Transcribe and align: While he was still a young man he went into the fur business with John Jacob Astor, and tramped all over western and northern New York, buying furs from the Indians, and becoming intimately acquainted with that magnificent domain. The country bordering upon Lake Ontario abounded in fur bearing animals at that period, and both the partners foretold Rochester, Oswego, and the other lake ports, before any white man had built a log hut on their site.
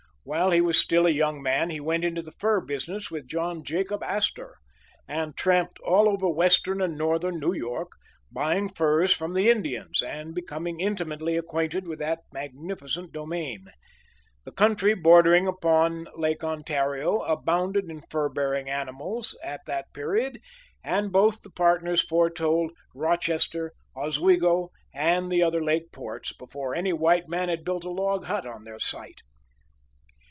While 0.23 0.51
he 0.51 0.61
was 0.61 0.77
still 0.77 1.07
a 1.07 1.09
young 1.09 1.41
man 1.41 1.71
he 1.71 1.79
went 1.79 2.03
into 2.05 2.21
the 2.21 2.31
fur 2.31 2.61
business 2.61 3.09
with 3.09 3.25
John 3.27 3.63
Jacob 3.63 4.03
Astor, 4.03 4.53
and 5.07 5.35
tramped 5.35 5.79
all 5.79 6.07
over 6.07 6.29
western 6.29 6.79
and 6.79 6.95
northern 6.95 7.39
New 7.39 7.53
York, 7.53 7.93
buying 8.31 8.69
furs 8.69 9.11
from 9.13 9.33
the 9.33 9.49
Indians, 9.49 9.99
and 10.03 10.35
becoming 10.35 10.79
intimately 10.79 11.37
acquainted 11.37 11.87
with 11.87 11.97
that 11.99 12.19
magnificent 12.31 13.11
domain. 13.11 13.71
The 14.45 14.51
country 14.51 14.93
bordering 14.93 15.47
upon 15.47 16.07
Lake 16.15 16.43
Ontario 16.43 17.23
abounded 17.23 17.89
in 17.89 18.03
fur 18.11 18.29
bearing 18.29 18.69
animals 18.69 19.35
at 19.43 19.61
that 19.65 19.91
period, 19.91 20.39
and 20.83 21.11
both 21.11 21.41
the 21.41 21.49
partners 21.49 22.03
foretold 22.07 22.73
Rochester, 22.93 23.73
Oswego, 23.97 24.69
and 24.93 25.31
the 25.31 25.41
other 25.41 25.63
lake 25.63 25.91
ports, 25.91 26.31
before 26.31 26.75
any 26.75 26.93
white 26.93 27.27
man 27.27 27.49
had 27.49 27.65
built 27.65 27.83
a 27.83 27.89
log 27.89 28.25
hut 28.25 28.45
on 28.45 28.65
their 28.65 28.79
site. 28.79 29.23